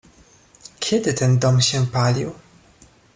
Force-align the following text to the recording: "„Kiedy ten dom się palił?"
"„Kiedy 0.79 1.13
ten 1.13 1.39
dom 1.39 1.61
się 1.61 1.87
palił?" 1.87 2.33